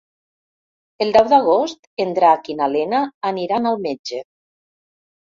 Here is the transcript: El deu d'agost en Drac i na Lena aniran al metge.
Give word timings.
El 1.05 1.11
deu 1.17 1.27
d'agost 1.33 1.85
en 2.05 2.15
Drac 2.19 2.49
i 2.53 2.55
na 2.63 2.71
Lena 2.77 3.03
aniran 3.33 3.69
al 3.73 3.79
metge. 3.85 4.23